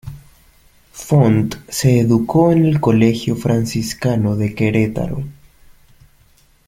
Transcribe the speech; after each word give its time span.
Font 0.93 1.57
se 1.69 1.99
educó 1.99 2.51
en 2.51 2.65
el 2.65 2.79
Colegio 2.81 3.35
Franciscano 3.35 4.35
de 4.35 4.55
Queretaro. 4.55 5.23